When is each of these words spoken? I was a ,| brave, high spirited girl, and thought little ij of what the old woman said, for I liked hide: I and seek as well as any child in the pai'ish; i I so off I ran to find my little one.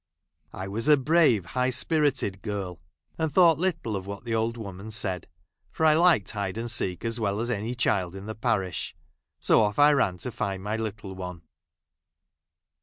I 0.51 0.67
was 0.67 0.87
a 0.87 0.97
,| 0.87 0.97
brave, 1.13 1.45
high 1.45 1.69
spirited 1.69 2.41
girl, 2.41 2.79
and 3.19 3.31
thought 3.31 3.59
little 3.59 3.93
ij 3.93 3.97
of 3.97 4.07
what 4.07 4.23
the 4.25 4.33
old 4.33 4.57
woman 4.57 4.89
said, 4.89 5.27
for 5.71 5.85
I 5.85 5.93
liked 5.93 6.31
hide: 6.31 6.57
I 6.57 6.61
and 6.61 6.71
seek 6.71 7.05
as 7.05 7.19
well 7.19 7.39
as 7.39 7.51
any 7.51 7.75
child 7.75 8.15
in 8.15 8.25
the 8.25 8.33
pai'ish; 8.33 8.95
i 8.95 8.95
I 8.95 8.97
so 9.41 9.61
off 9.61 9.77
I 9.77 9.91
ran 9.91 10.17
to 10.17 10.31
find 10.31 10.63
my 10.63 10.75
little 10.75 11.13
one. 11.13 11.43